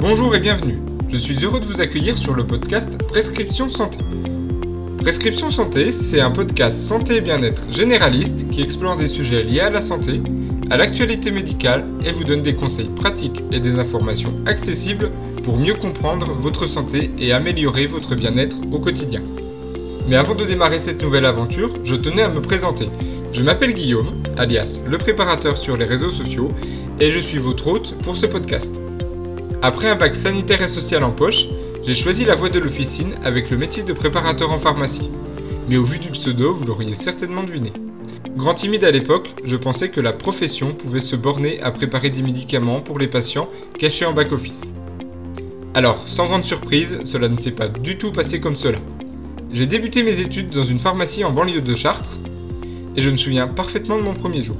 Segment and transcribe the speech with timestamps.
[0.00, 0.78] Bonjour et bienvenue.
[1.08, 3.98] Je suis heureux de vous accueillir sur le podcast Prescription Santé.
[4.98, 9.70] Prescription Santé, c'est un podcast santé et bien-être généraliste qui explore des sujets liés à
[9.70, 10.22] la santé,
[10.70, 15.10] à l'actualité médicale et vous donne des conseils pratiques et des informations accessibles
[15.42, 19.20] pour mieux comprendre votre santé et améliorer votre bien-être au quotidien.
[20.08, 22.88] Mais avant de démarrer cette nouvelle aventure, je tenais à me présenter.
[23.32, 26.52] Je m'appelle Guillaume, alias le préparateur sur les réseaux sociaux,
[27.00, 28.72] et je suis votre hôte pour ce podcast.
[29.60, 31.48] Après un bac sanitaire et social en poche,
[31.82, 35.10] j'ai choisi la voie de l'officine avec le métier de préparateur en pharmacie.
[35.68, 37.72] Mais au vu du pseudo, vous l'auriez certainement deviné.
[38.36, 42.22] Grand timide à l'époque, je pensais que la profession pouvait se borner à préparer des
[42.22, 44.62] médicaments pour les patients cachés en back-office.
[45.74, 48.78] Alors, sans grande surprise, cela ne s'est pas du tout passé comme cela.
[49.52, 52.16] J'ai débuté mes études dans une pharmacie en banlieue de Chartres,
[52.94, 54.56] et je me souviens parfaitement de mon premier jour.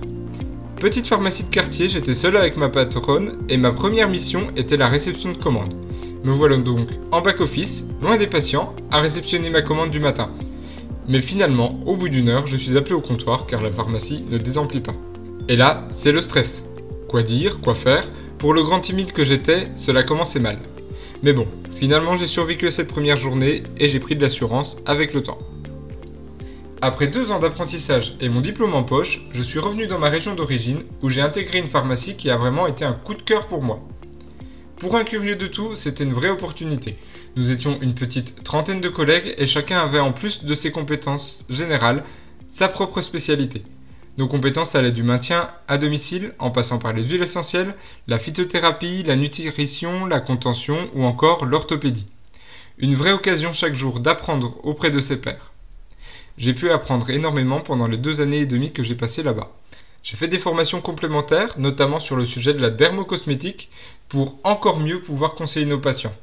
[0.80, 4.86] Petite pharmacie de quartier, j'étais seul avec ma patronne et ma première mission était la
[4.86, 5.74] réception de commandes.
[6.22, 10.30] Me voilà donc en back-office, loin des patients, à réceptionner ma commande du matin.
[11.08, 14.38] Mais finalement, au bout d'une heure, je suis appelé au comptoir car la pharmacie ne
[14.38, 14.94] désemplit pas.
[15.48, 16.64] Et là, c'est le stress.
[17.08, 18.08] Quoi dire, quoi faire?
[18.38, 20.58] Pour le grand timide que j'étais, cela commençait mal.
[21.24, 25.12] Mais bon, finalement j'ai survécu à cette première journée et j'ai pris de l'assurance avec
[25.12, 25.38] le temps.
[26.80, 30.36] Après deux ans d'apprentissage et mon diplôme en poche, je suis revenu dans ma région
[30.36, 33.62] d'origine où j'ai intégré une pharmacie qui a vraiment été un coup de cœur pour
[33.62, 33.80] moi.
[34.76, 36.96] Pour un curieux de tout, c'était une vraie opportunité.
[37.34, 41.44] Nous étions une petite trentaine de collègues et chacun avait en plus de ses compétences
[41.50, 42.04] générales
[42.48, 43.64] sa propre spécialité.
[44.16, 47.74] Nos compétences allaient du maintien à domicile en passant par les huiles essentielles,
[48.06, 52.06] la phytothérapie, la nutrition, la contention ou encore l'orthopédie.
[52.78, 55.52] Une vraie occasion chaque jour d'apprendre auprès de ses pairs.
[56.38, 59.50] J'ai pu apprendre énormément pendant les deux années et demie que j'ai passées là-bas.
[60.04, 63.70] J'ai fait des formations complémentaires, notamment sur le sujet de la dermocosmétique,
[64.08, 66.14] pour encore mieux pouvoir conseiller nos patients.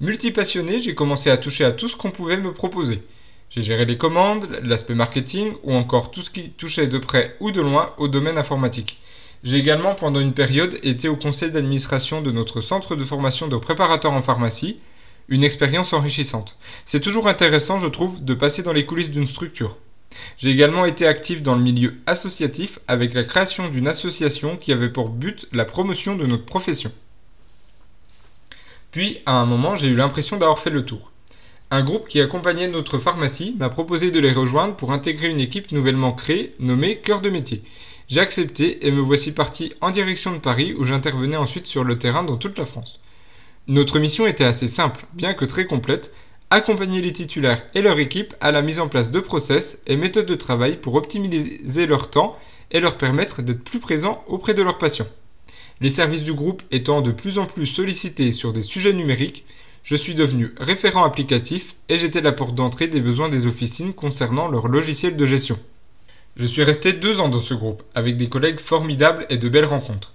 [0.00, 3.04] Multipassionné, j'ai commencé à toucher à tout ce qu'on pouvait me proposer.
[3.48, 7.52] J'ai géré les commandes, l'aspect marketing ou encore tout ce qui touchait de près ou
[7.52, 9.00] de loin au domaine informatique.
[9.44, 13.56] J'ai également pendant une période été au conseil d'administration de notre centre de formation de
[13.56, 14.80] préparateurs en pharmacie,
[15.28, 16.56] une expérience enrichissante.
[16.84, 19.76] C'est toujours intéressant, je trouve, de passer dans les coulisses d'une structure.
[20.38, 24.88] J'ai également été actif dans le milieu associatif avec la création d'une association qui avait
[24.88, 26.92] pour but la promotion de notre profession.
[28.92, 31.10] Puis, à un moment, j'ai eu l'impression d'avoir fait le tour.
[31.70, 35.72] Un groupe qui accompagnait notre pharmacie m'a proposé de les rejoindre pour intégrer une équipe
[35.72, 37.62] nouvellement créée nommée Cœur de métier.
[38.08, 41.98] J'ai accepté et me voici parti en direction de Paris où j'intervenais ensuite sur le
[41.98, 43.00] terrain dans toute la France.
[43.68, 46.12] Notre mission était assez simple, bien que très complète,
[46.50, 50.26] accompagner les titulaires et leur équipe à la mise en place de process et méthodes
[50.26, 52.38] de travail pour optimiser leur temps
[52.70, 55.08] et leur permettre d'être plus présents auprès de leurs patients.
[55.80, 59.44] Les services du groupe étant de plus en plus sollicités sur des sujets numériques,
[59.82, 64.46] je suis devenu référent applicatif et j'étais la porte d'entrée des besoins des officines concernant
[64.46, 65.58] leur logiciel de gestion.
[66.36, 69.64] Je suis resté deux ans dans ce groupe, avec des collègues formidables et de belles
[69.64, 70.12] rencontres.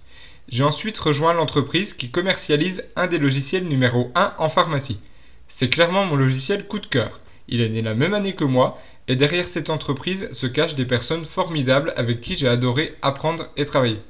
[0.51, 4.99] J'ai ensuite rejoint l'entreprise qui commercialise un des logiciels numéro 1 en pharmacie.
[5.47, 7.21] C'est clairement mon logiciel coup de cœur.
[7.47, 10.85] Il est né la même année que moi, et derrière cette entreprise se cachent des
[10.85, 14.01] personnes formidables avec qui j'ai adoré apprendre et travailler.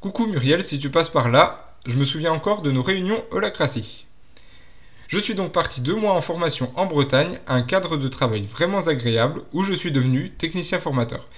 [0.00, 4.06] Coucou Muriel, si tu passes par là, je me souviens encore de nos réunions Holacratie.
[5.08, 8.86] Je suis donc parti deux mois en formation en Bretagne, un cadre de travail vraiment
[8.86, 11.28] agréable où je suis devenu technicien formateur.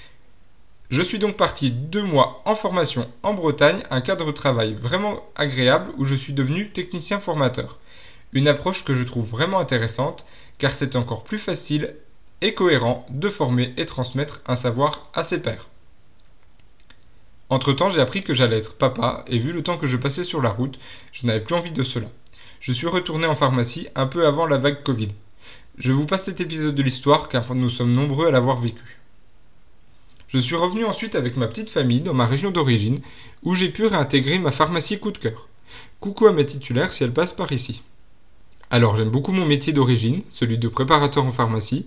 [0.89, 5.21] Je suis donc parti deux mois en formation en Bretagne, un cadre de travail vraiment
[5.35, 7.81] agréable où je suis devenu technicien formateur.
[8.33, 10.25] Une approche que je trouve vraiment intéressante
[10.59, 11.97] car c'est encore plus facile
[12.41, 15.69] et cohérent de former et transmettre un savoir à ses pairs.
[17.51, 20.41] Entre-temps, j'ai appris que j'allais être papa et vu le temps que je passais sur
[20.41, 20.79] la route,
[21.11, 22.09] je n'avais plus envie de cela.
[22.61, 25.09] Je suis retourné en pharmacie un peu avant la vague Covid.
[25.79, 28.99] Je vous passe cet épisode de l'histoire car nous sommes nombreux à l'avoir vécu.
[30.29, 33.01] Je suis revenu ensuite avec ma petite famille dans ma région d'origine,
[33.45, 35.49] où j'ai pu réintégrer ma pharmacie coup de cœur.
[36.01, 37.83] Coucou à mes titulaires si elles passent par ici.
[38.71, 41.87] Alors j'aime beaucoup mon métier d'origine, celui de préparateur en pharmacie,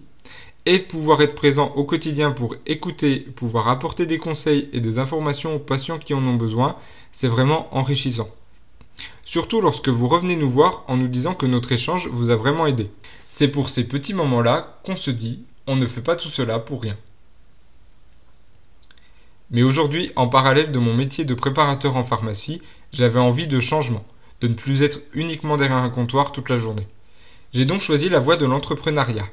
[0.66, 5.56] et pouvoir être présent au quotidien pour écouter, pouvoir apporter des conseils et des informations
[5.56, 6.78] aux patients qui en ont besoin,
[7.12, 8.30] c'est vraiment enrichissant.
[9.26, 12.68] Surtout lorsque vous revenez nous voir en nous disant que notre échange vous a vraiment
[12.68, 12.90] aidé.
[13.28, 16.82] C'est pour ces petits moments-là qu'on se dit on ne fait pas tout cela pour
[16.82, 16.98] rien.
[19.52, 22.62] Mais aujourd'hui, en parallèle de mon métier de préparateur en pharmacie,
[22.94, 24.06] j'avais envie de changement,
[24.42, 26.88] de ne plus être uniquement derrière un comptoir toute la journée.
[27.54, 29.28] J'ai donc choisi la voie de l'entrepreneuriat.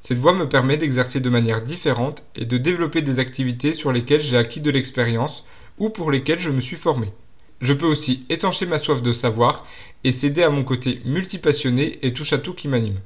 [0.00, 4.22] Cette voie me permet d'exercer de manière différente et de développer des activités sur lesquelles
[4.22, 5.44] j'ai acquis de l'expérience
[5.78, 7.12] ou pour lesquelles je me suis formé.
[7.60, 9.66] je peux aussi étancher ma soif de savoir
[10.02, 13.00] et céder à mon côté multipassionné et touche à tout qui m'anime.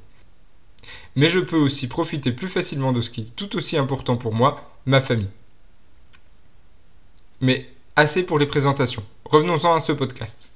[1.17, 4.33] Mais je peux aussi profiter plus facilement de ce qui est tout aussi important pour
[4.33, 5.27] moi, ma famille.
[7.41, 9.03] Mais assez pour les présentations.
[9.25, 10.51] Revenons-en à ce podcast.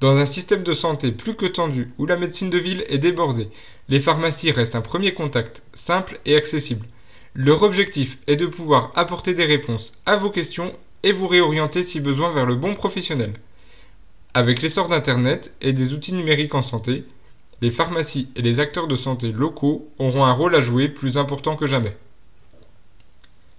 [0.00, 3.48] Dans un système de santé plus que tendu, où la médecine de ville est débordée,
[3.88, 6.86] les pharmacies restent un premier contact simple et accessible.
[7.34, 12.00] Leur objectif est de pouvoir apporter des réponses à vos questions et vous réorienter si
[12.00, 13.34] besoin vers le bon professionnel.
[14.34, 17.04] Avec l'essor d'Internet et des outils numériques en santé,
[17.62, 21.56] les pharmacies et les acteurs de santé locaux auront un rôle à jouer plus important
[21.56, 21.96] que jamais.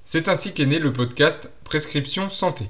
[0.10, 2.70] C'est ainsi qu'est né le podcast Prescription Santé.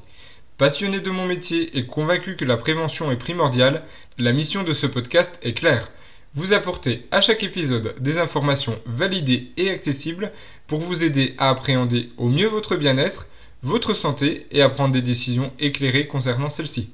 [0.57, 3.83] Passionné de mon métier et convaincu que la prévention est primordiale,
[4.17, 5.91] la mission de ce podcast est claire.
[6.33, 10.31] Vous apporter à chaque épisode des informations validées et accessibles
[10.65, 13.27] pour vous aider à appréhender au mieux votre bien-être,
[13.61, 16.89] votre santé et à prendre des décisions éclairées concernant celle-ci.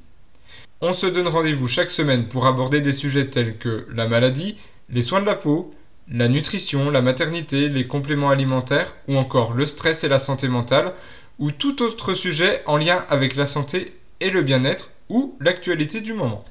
[0.81, 4.57] On se donne rendez-vous chaque semaine pour aborder des sujets tels que la maladie,
[4.89, 5.73] les soins de la peau,
[6.09, 10.93] la nutrition, la maternité, les compléments alimentaires ou encore le stress et la santé mentale
[11.39, 16.13] ou tout autre sujet en lien avec la santé et le bien-être ou l'actualité du
[16.13, 16.43] moment.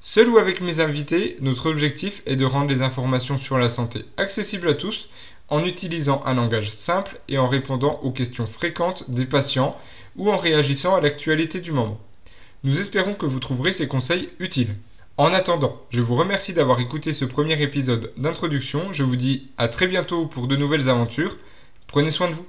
[0.00, 4.04] Seul ou avec mes invités, notre objectif est de rendre les informations sur la santé
[4.16, 5.08] accessibles à tous
[5.48, 9.78] en utilisant un langage simple et en répondant aux questions fréquentes des patients
[10.16, 12.00] ou en réagissant à l'actualité du moment.
[12.64, 14.74] Nous espérons que vous trouverez ces conseils utiles.
[15.18, 18.92] En attendant, je vous remercie d'avoir écouté ce premier épisode d'introduction.
[18.92, 21.36] Je vous dis à très bientôt pour de nouvelles aventures.
[21.86, 22.46] Prenez soin de vous.